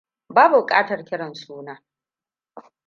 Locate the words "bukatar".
0.59-1.01